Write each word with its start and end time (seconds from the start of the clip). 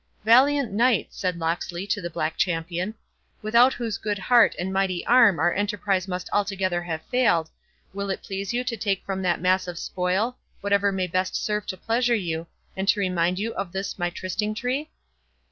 "Valiant 0.25 0.71
knight," 0.71 1.09
said 1.13 1.37
Locksley 1.37 1.85
to 1.85 2.01
the 2.01 2.09
Black 2.09 2.35
Champion, 2.35 2.95
"without 3.43 3.75
whose 3.75 3.99
good 3.99 4.17
heart 4.17 4.55
and 4.57 4.73
mighty 4.73 5.05
arm 5.05 5.37
our 5.37 5.53
enterprise 5.53 6.07
must 6.07 6.27
altogether 6.33 6.81
have 6.81 7.03
failed, 7.03 7.51
will 7.93 8.09
it 8.09 8.23
please 8.23 8.51
you 8.51 8.63
to 8.63 8.75
take 8.75 9.05
from 9.05 9.21
that 9.21 9.39
mass 9.41 9.67
of 9.67 9.77
spoil 9.77 10.39
whatever 10.61 10.91
may 10.91 11.05
best 11.05 11.35
serve 11.35 11.67
to 11.67 11.77
pleasure 11.77 12.15
you, 12.15 12.47
and 12.75 12.87
to 12.87 12.99
remind 12.99 13.37
you 13.37 13.53
of 13.53 13.71
this 13.71 13.99
my 13.99 14.09
Trysting 14.09 14.55
tree?" 14.55 14.89